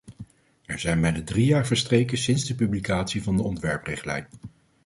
Er 0.65 0.79
zijn 0.79 1.01
bijna 1.01 1.23
drie 1.23 1.45
jaar 1.45 1.65
verstreken 1.67 2.17
sinds 2.17 2.45
de 2.45 2.55
publicatie 2.55 3.23
van 3.23 3.37
de 3.37 3.43
ontwerprichtlijn. 3.43 4.27